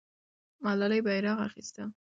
ملالۍ 0.63 0.99
بیرغ 1.07 1.37
اخیسته. 1.47 1.83